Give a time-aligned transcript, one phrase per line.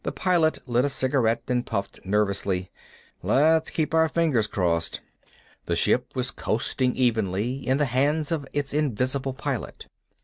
[0.03, 2.71] The Pilot lit a cigarette and puffed nervously.
[3.21, 4.99] "Let's keep our fingers crossed."
[5.67, 9.85] The ship was coasting evenly, in the hands of its invisible pilot.